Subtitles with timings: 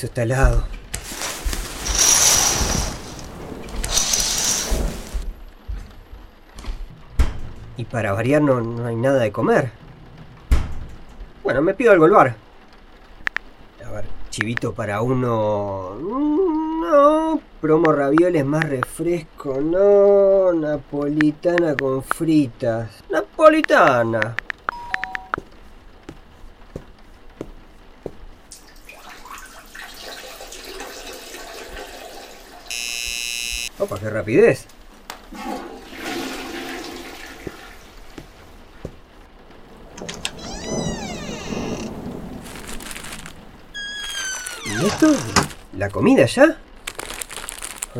[0.00, 0.64] piso está helado.
[7.76, 9.72] Y para variar no, no hay nada de comer.
[11.42, 12.36] Bueno, me pido algo al bar.
[13.86, 15.96] A ver, chivito para uno...
[16.00, 19.60] No, promo ravioles más refresco.
[19.60, 23.02] No, napolitana con fritas.
[23.10, 24.34] Napolitana.
[33.80, 34.66] Opa, qué rapidez.
[44.66, 45.08] ¿Y esto?
[45.78, 46.58] ¿La comida ya?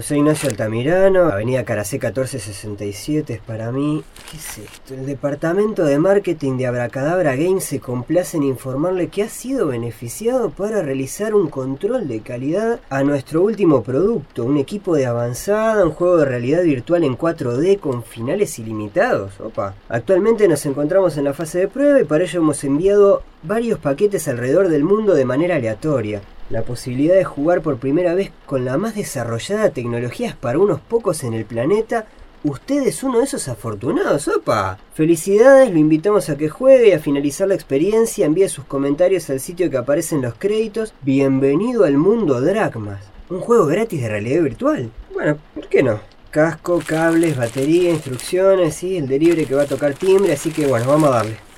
[0.00, 4.02] José Ignacio Altamirano, Avenida Caracé 1467 es para mí.
[4.30, 4.94] ¿Qué es esto?
[4.94, 10.48] El departamento de marketing de Abracadabra Games se complace en informarle que ha sido beneficiado
[10.48, 15.92] para realizar un control de calidad a nuestro último producto, un equipo de avanzada, un
[15.92, 19.38] juego de realidad virtual en 4D con finales ilimitados.
[19.38, 19.74] Opa.
[19.90, 24.28] Actualmente nos encontramos en la fase de prueba y para ello hemos enviado varios paquetes
[24.28, 26.22] alrededor del mundo de manera aleatoria.
[26.50, 31.22] La posibilidad de jugar por primera vez con la más desarrollada tecnología para unos pocos
[31.22, 32.06] en el planeta.
[32.42, 34.76] Usted es uno de esos afortunados, opa.
[34.92, 39.38] Felicidades, lo invitamos a que juegue y a finalizar la experiencia envíe sus comentarios al
[39.38, 40.92] sitio que aparece en los créditos.
[41.02, 43.00] Bienvenido al mundo Dragmas.
[43.28, 44.90] Un juego gratis de realidad virtual.
[45.14, 46.00] Bueno, ¿por qué no?
[46.32, 50.88] Casco, cables, batería, instrucciones y el delivery que va a tocar timbre, así que bueno,
[50.88, 51.49] vamos a darle.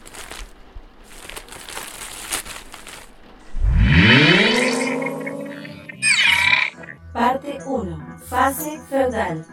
[8.42, 8.54] 1.
[8.54, 9.46] Fase feudal.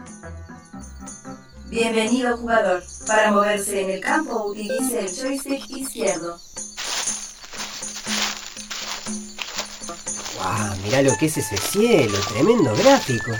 [1.69, 2.81] Bienvenido jugador.
[3.05, 6.39] Para moverse en el campo utilice el joystick izquierdo.
[10.37, 10.75] ¡Wow!
[10.83, 13.31] Mirá lo que es ese cielo, tremendo gráfico.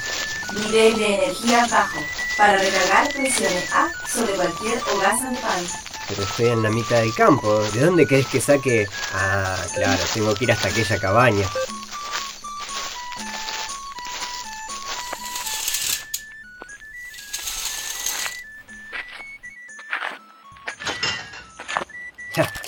[0.53, 1.99] Nivel de energía bajo.
[2.37, 5.65] Para recargar presione A sobre cualquier hogaza de pan.
[6.09, 7.59] Pero estoy en la mitad del campo.
[7.73, 8.87] ¿De dónde querés que saque?
[9.15, 11.47] Ah, claro, tengo que ir hasta aquella cabaña.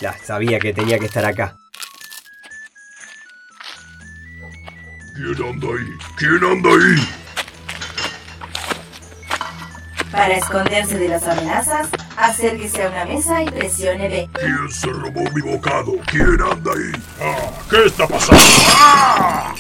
[0.02, 1.56] Ya, sabía que tenía que estar acá.
[5.14, 5.98] ¿Quién anda ahí?
[6.18, 7.08] ¿Quién anda ahí?
[10.12, 14.30] Para esconderse de las amenazas, acérquese a una mesa y presione B.
[14.34, 15.94] ¿Quién se robó mi bocado?
[16.08, 16.92] ¿Quién anda ahí?
[17.22, 18.42] Ah, ¿Qué está pasando?
[18.76, 19.54] ¡Ah!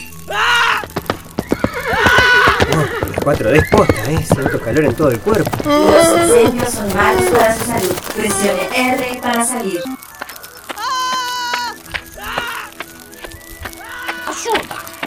[2.73, 4.25] Oh, las 4D posta, ¿eh?
[4.25, 5.51] Siento calor en todo el cuerpo.
[5.65, 7.95] Los incendios son malos para su salud.
[8.15, 9.81] Presione R para salir.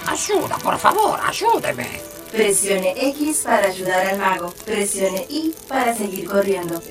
[0.07, 2.15] Ayuda, por favor, ayúdeme.
[2.31, 4.53] Presione X para ayudar al mago.
[4.65, 6.83] Presione Y para seguir corriendo.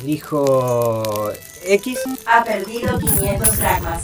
[0.00, 1.32] Elijo
[1.62, 1.98] X.
[2.24, 4.02] Ha perdido 500 dracmas.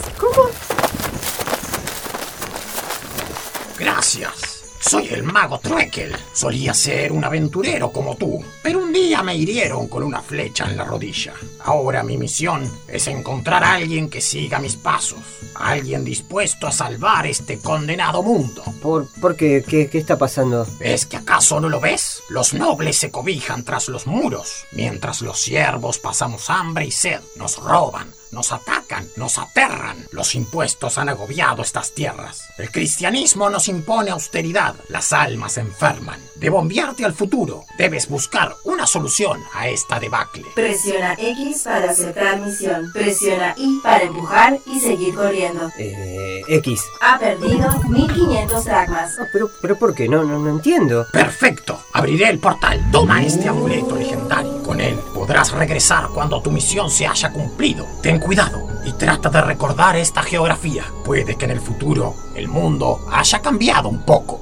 [3.79, 4.52] Gracias.
[4.83, 6.13] Soy el mago Truekel.
[6.33, 10.77] Solía ser un aventurero como tú, pero un día me hirieron con una flecha en
[10.77, 11.35] la rodilla.
[11.61, 15.21] Ahora mi misión es encontrar a alguien que siga mis pasos,
[15.55, 18.65] alguien dispuesto a salvar este condenado mundo.
[18.83, 19.65] ¿Por, por qué?
[19.67, 19.89] qué?
[19.89, 20.67] ¿Qué está pasando?
[20.81, 22.21] ¿Es que acaso no lo ves?
[22.29, 27.57] Los nobles se cobijan tras los muros, mientras los siervos pasamos hambre y sed, nos
[27.57, 29.97] roban, nos atacan, nos aterran.
[30.11, 32.49] Los impuestos han agobiado estas tierras.
[32.59, 34.75] El cristianismo nos impone austeridad.
[34.89, 36.21] Las almas enferman.
[36.37, 37.65] Debo enviarte al futuro.
[37.79, 40.45] Debes buscar una solución a esta debacle.
[40.55, 42.91] Presiona X para aceptar misión.
[42.93, 45.71] Presiona Y para empujar y seguir corriendo.
[45.79, 46.83] Eh, X.
[47.01, 49.13] Ha perdido 1500 dracmas.
[49.21, 50.09] Ah, pero, pero ¿por qué?
[50.09, 51.07] No, no, no entiendo.
[51.13, 51.81] Perfecto.
[51.93, 52.83] Abriré el portal.
[52.91, 54.62] Toma este amuleto legendario.
[54.73, 57.85] Con él podrás regresar cuando tu misión se haya cumplido.
[58.01, 60.83] Ten cuidado y trata de recordar esta geografía.
[61.05, 64.41] Puede que en el futuro el mundo haya cambiado un poco.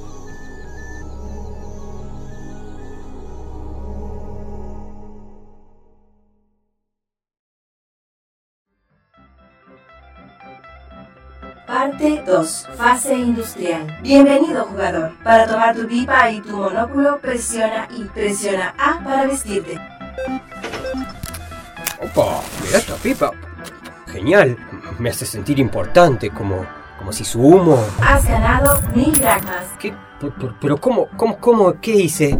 [11.67, 12.69] Parte 2.
[12.77, 13.99] Fase industrial.
[14.01, 15.11] Bienvenido jugador.
[15.25, 18.05] Para tomar tu pipa y tu monóculo, presiona Y.
[18.05, 19.90] Presiona A para vestirte.
[22.13, 23.31] Opa, mira esta pipa.
[24.07, 24.57] Genial.
[24.99, 26.65] Me hace sentir importante, como,
[26.97, 27.83] como si su humo...
[28.01, 29.65] Has ganado 1000 dracmas.
[29.79, 29.93] ¿Qué?
[30.19, 32.37] Pero, pero- pero ¿cómo, cómo, cómo, qué hice?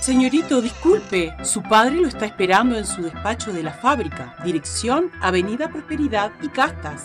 [0.00, 5.68] Señorito, disculpe, su padre lo está esperando en su despacho de la fábrica, dirección Avenida
[5.68, 7.04] Prosperidad y Castas.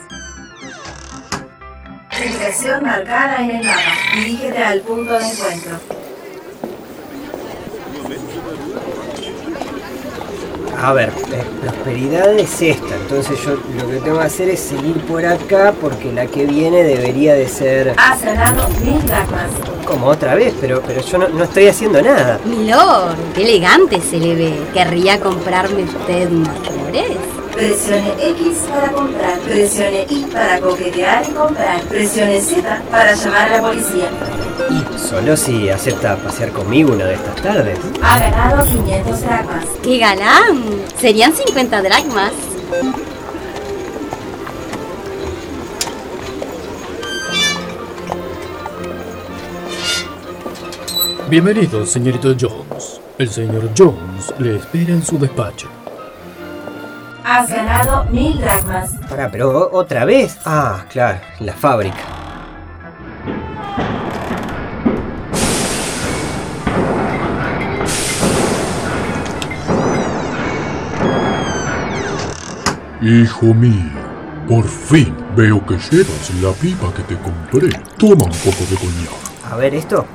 [2.20, 3.80] Dirección marcada en el mapa.
[4.16, 5.80] Dirígete al punto de encuentro.
[10.88, 14.96] A ver, eh, prosperidad es esta, entonces yo lo que tengo que hacer es seguir
[15.02, 19.52] por acá porque la que viene debería de ser Has ganado mil dracmas.
[19.86, 22.40] como otra vez, pero, pero yo no, no estoy haciendo nada.
[22.46, 24.54] Milord, qué elegante se le ve.
[24.74, 27.18] ¿Querría comprarme usted unas flores?
[27.54, 29.40] Presione X para comprar.
[29.40, 31.82] Presione Y para coquetear y comprar.
[31.82, 34.10] Presione Z para llamar a la policía.
[35.08, 37.80] Solo si acepta pasear conmigo una de estas tardes.
[38.04, 39.66] Ha ganado 500 dracmas.
[39.82, 40.64] ¡Qué galán!
[41.00, 42.34] Serían 50 dracmas.
[51.30, 53.00] Bienvenido, señorito Jones.
[53.18, 55.70] El señor Jones le espera en su despacho.
[57.24, 58.92] Has ganado 1000 dracmas.
[59.10, 60.38] Pará, pero otra vez.
[60.44, 62.17] Ah, claro, la fábrica.
[73.08, 73.90] Hijo mío,
[74.50, 77.70] por fin veo que llevas la pipa que te compré.
[77.98, 79.50] Toma un poco de coñac.
[79.50, 80.06] A ver esto.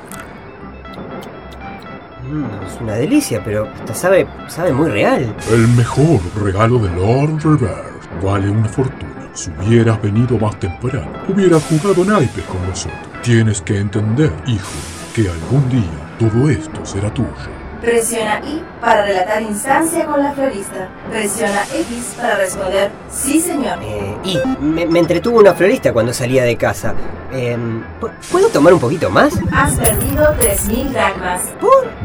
[2.31, 5.35] Mm, es una delicia, pero esta sabe, sabe muy real.
[5.51, 9.27] El mejor regalo de Lord Reverse vale una fortuna.
[9.33, 13.01] Si hubieras venido más temprano, hubieras jugado naipes con nosotros.
[13.23, 14.69] Tienes que entender, hijo,
[15.15, 17.62] que algún día todo esto será tuyo.
[17.83, 20.87] Presiona Y para relatar instancia con la florista.
[21.11, 23.77] Presiona X para responder sí señor.
[23.83, 26.93] Eh, y me, me entretuvo una florista cuando salía de casa.
[27.33, 29.33] Em, ¿pu- ¿Puedo tomar un poquito más?
[29.51, 31.41] Has perdido 3000 dracmas.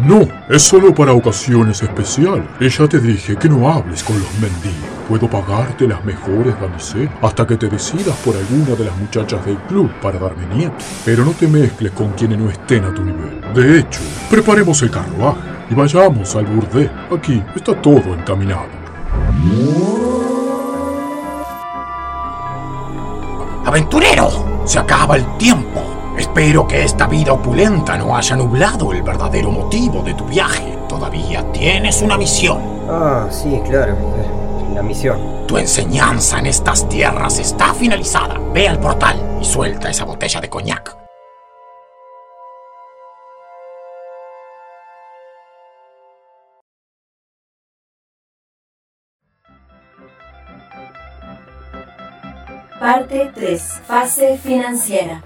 [0.02, 2.44] No, es solo para ocasiones especiales.
[2.60, 4.88] Ya te dije que no hables con los mendigos.
[5.08, 9.56] Puedo pagarte las mejores damiselas hasta que te decidas por alguna de las muchachas del
[9.68, 10.84] club para darme nietos.
[11.04, 13.40] Pero no te mezcles con quienes no estén a tu nivel.
[13.54, 14.00] De hecho,
[14.30, 15.38] preparemos el carruaje
[15.70, 16.90] y vayamos al burdel.
[17.14, 18.66] Aquí está todo encaminado.
[23.64, 24.62] ¡Aventurero!
[24.64, 25.80] Se acaba el tiempo.
[26.18, 30.78] Espero que esta vida opulenta no haya nublado el verdadero motivo de tu viaje.
[30.88, 32.58] Todavía tienes una misión.
[32.88, 33.96] Ah, sí, claro.
[34.74, 35.46] La misión.
[35.46, 38.38] Tu enseñanza en estas tierras está finalizada.
[38.52, 40.97] Ve al portal y suelta esa botella de coñac.
[52.80, 53.62] Parte 3.
[53.86, 55.24] Fase financiera.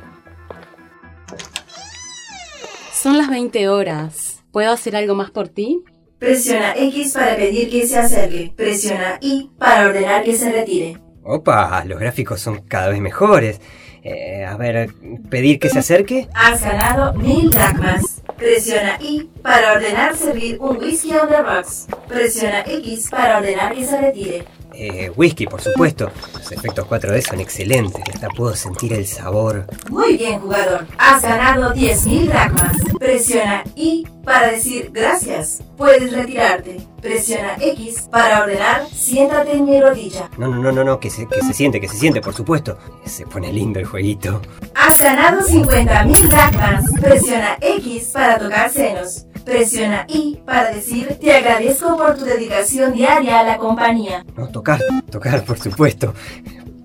[2.94, 4.42] Son las 20 horas.
[4.52, 5.82] ¿Puedo hacer algo más por ti?
[6.18, 8.52] Presiona X para pedir que se acerque.
[8.56, 10.98] Presiona Y para ordenar que se retire.
[11.24, 13.60] Opa, los gráficos son cada vez mejores.
[14.02, 14.90] Eh, a ver,
[15.28, 16.28] pedir que se acerque.
[16.34, 18.22] Has ganado 1000 dracmas.
[18.36, 21.86] Presiona Y para ordenar servir un whisky on the rocks.
[22.08, 24.44] Presiona X para ordenar que se retire.
[24.74, 26.10] Eh, whisky, por supuesto.
[26.34, 28.02] Los efectos 4D son excelentes.
[28.12, 29.66] Hasta puedo sentir el sabor.
[29.90, 30.86] Muy bien, jugador.
[30.98, 32.76] Has ganado 10.000 dracmas.
[32.98, 35.62] Presiona Y para decir gracias.
[35.76, 36.80] Puedes retirarte.
[37.00, 40.30] Presiona X para ordenar siéntate en mi rodilla.
[40.38, 42.78] No, no, no, no, no, que se, que se siente, que se siente, por supuesto.
[43.04, 44.40] Se pone lindo el jueguito.
[44.74, 46.84] Has ganado 50.000 dracmas.
[47.00, 49.26] Presiona X para tocar senos.
[49.44, 54.24] Presiona Y para decir te agradezco por tu dedicación diaria a la compañía.
[54.36, 54.80] No, tocar,
[55.10, 56.14] tocar, por supuesto.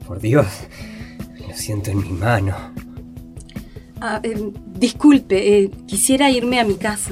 [0.08, 0.48] Por Dios,
[1.48, 2.56] lo siento en mi mano.
[4.00, 7.12] Ah, eh, disculpe, eh, quisiera irme a mi casa.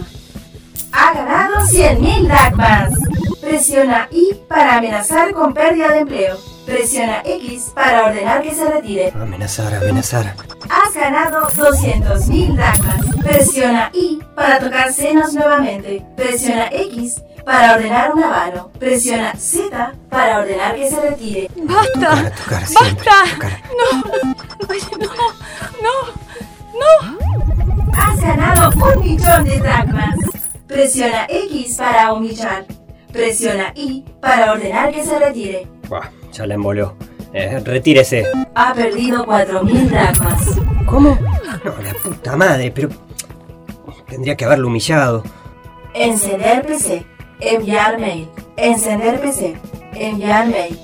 [0.92, 2.94] Ha ganado 100.000 dracmas.
[3.42, 6.55] Presiona Y para amenazar con pérdida de empleo.
[6.66, 9.14] Presiona X para ordenar que se retire.
[9.16, 10.36] Amenazar, amenazar.
[10.70, 13.06] Has ganado 200.000 dracmas.
[13.24, 16.04] Presiona Y para tocar senos nuevamente.
[16.16, 18.72] Presiona X para ordenar un habano.
[18.80, 21.50] Presiona Z para ordenar que se retire.
[21.56, 21.94] ¡Basta!
[21.94, 23.06] Tocar, tocar, siempre.
[23.06, 23.36] ¡Basta!
[23.36, 23.62] Tocar.
[24.70, 25.10] Ay, no,
[25.86, 25.96] no,
[26.80, 27.18] no.
[27.94, 30.16] Has ganado un millón de dracmas.
[30.68, 32.66] Presiona X para humillar.
[33.12, 35.68] Presiona Y para ordenar que se retire.
[35.88, 36.96] Buah, ya la emboló.
[37.34, 38.26] Eh, retírese.
[38.56, 40.60] Ha perdido 4.000 dracmas.
[40.86, 41.18] ¿Cómo?
[41.64, 42.90] No, la puta madre, pero...
[44.08, 45.24] Tendría que haberlo humillado.
[45.94, 47.06] Encender PC.
[47.40, 48.30] Enviar mail.
[48.56, 49.56] Encender PC.
[49.94, 50.80] Enviar mail.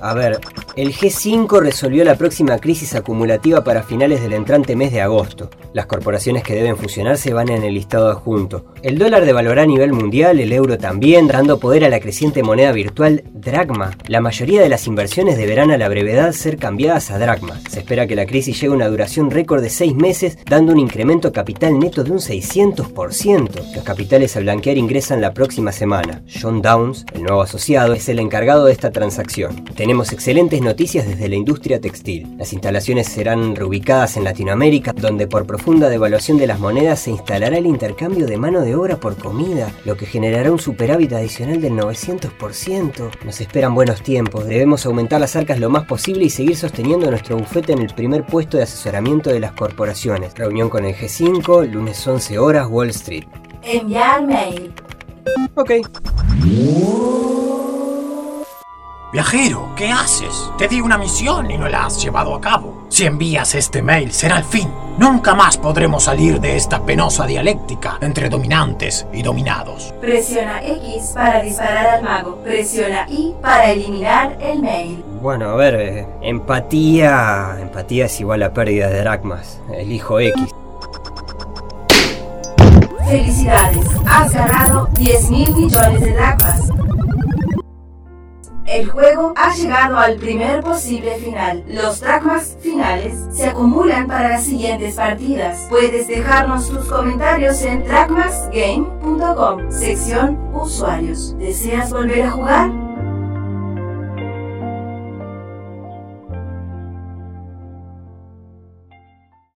[0.00, 0.40] A ver,
[0.76, 5.48] El G5 resolvió la próxima crisis acumulativa para finales del entrante mes de agosto.
[5.72, 8.64] Las corporaciones que deben fusionar se van en el listado adjunto.
[8.82, 12.72] El dólar devaluará a nivel mundial, el euro también, dando poder a la creciente moneda
[12.72, 13.92] virtual Dragma.
[14.08, 17.60] La mayoría de las inversiones deberán a la brevedad ser cambiadas a Dragma.
[17.70, 20.80] Se espera que la crisis llegue a una duración récord de 6 meses, dando un
[20.80, 23.74] incremento capital neto de un 600%.
[23.76, 26.22] Los capitales a blanquear ingresan la próxima semana.
[26.42, 29.64] John Downs, el nuevo asociado, es el encargado de esta transacción.
[29.76, 32.34] Tenemos excelentes noticias desde la industria textil.
[32.38, 37.58] Las instalaciones serán reubicadas en Latinoamérica, donde por profunda devaluación de las monedas se instalará
[37.58, 41.74] el intercambio de mano de obra por comida, lo que generará un superávit adicional del
[41.74, 43.10] 900%.
[43.24, 47.36] Nos esperan buenos tiempos, debemos aumentar las arcas lo más posible y seguir sosteniendo nuestro
[47.36, 50.34] bufete en el primer puesto de asesoramiento de las corporaciones.
[50.34, 53.24] Reunión con el G5, lunes 11 horas, Wall Street.
[53.62, 54.72] Enviar mail.
[55.54, 55.72] Ok.
[59.14, 60.50] Viajero, ¿qué haces?
[60.58, 62.86] Te di una misión y no la has llevado a cabo.
[62.88, 64.68] Si envías este mail será el fin.
[64.98, 69.94] Nunca más podremos salir de esta penosa dialéctica entre dominantes y dominados.
[70.00, 72.42] Presiona X para disparar al mago.
[72.42, 75.04] Presiona Y para eliminar el mail.
[75.22, 77.56] Bueno, a ver, eh, empatía.
[77.60, 79.60] Empatía es igual a pérdida de dracmas.
[79.72, 80.50] Elijo X.
[83.06, 86.68] Felicidades, has ganado 10 mil millones de dracmas.
[88.74, 91.62] El juego ha llegado al primer posible final.
[91.68, 95.68] Los dracmas finales se acumulan para las siguientes partidas.
[95.70, 101.38] Puedes dejarnos tus comentarios en dracmasgame.com, sección usuarios.
[101.38, 102.83] ¿Deseas volver a jugar?